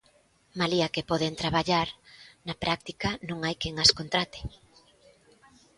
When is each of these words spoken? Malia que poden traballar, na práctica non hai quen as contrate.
Malia 0.59 0.87
que 0.93 1.07
poden 1.11 1.33
traballar, 1.41 1.87
na 2.47 2.55
práctica 2.63 3.09
non 3.29 3.39
hai 3.41 3.55
quen 3.61 3.75
as 3.83 3.91
contrate. 3.97 4.39